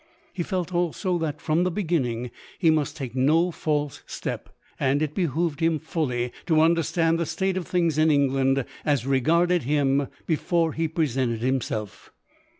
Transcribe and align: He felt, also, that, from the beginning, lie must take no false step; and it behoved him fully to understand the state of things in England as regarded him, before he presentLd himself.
He 0.33 0.41
felt, 0.41 0.73
also, 0.73 1.19
that, 1.19 1.39
from 1.39 1.61
the 1.63 1.69
beginning, 1.69 2.31
lie 2.59 2.69
must 2.71 2.97
take 2.97 3.15
no 3.15 3.51
false 3.51 4.01
step; 4.07 4.49
and 4.79 4.99
it 4.99 5.13
behoved 5.13 5.59
him 5.59 5.77
fully 5.77 6.31
to 6.47 6.59
understand 6.61 7.19
the 7.19 7.25
state 7.27 7.55
of 7.55 7.67
things 7.67 7.99
in 7.99 8.09
England 8.09 8.65
as 8.83 9.05
regarded 9.05 9.61
him, 9.61 10.07
before 10.25 10.73
he 10.73 10.87
presentLd 10.89 11.41
himself. 11.41 12.11